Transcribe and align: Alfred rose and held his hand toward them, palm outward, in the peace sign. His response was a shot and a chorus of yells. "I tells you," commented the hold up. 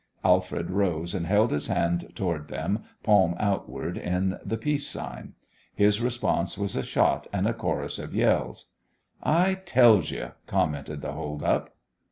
Alfred 0.25 0.71
rose 0.71 1.13
and 1.13 1.27
held 1.27 1.51
his 1.51 1.67
hand 1.67 2.11
toward 2.15 2.47
them, 2.47 2.83
palm 3.03 3.35
outward, 3.39 3.99
in 3.99 4.39
the 4.43 4.57
peace 4.57 4.87
sign. 4.87 5.33
His 5.75 6.01
response 6.01 6.57
was 6.57 6.75
a 6.75 6.81
shot 6.81 7.27
and 7.31 7.45
a 7.45 7.53
chorus 7.53 7.99
of 7.99 8.15
yells. 8.15 8.71
"I 9.21 9.53
tells 9.53 10.09
you," 10.09 10.31
commented 10.47 11.01
the 11.01 11.11
hold 11.11 11.43
up. 11.43 11.75